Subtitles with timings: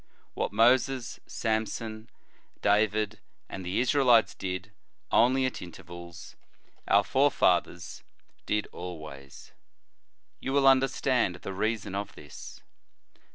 [0.33, 2.09] What Moses, Samson,
[2.63, 4.71] David, and the Israelites did
[5.11, 6.35] only at intervals,
[6.87, 9.51] our forefathers IO4 The Sign of the Cross did always;
[10.39, 12.63] you will understand the reason of this.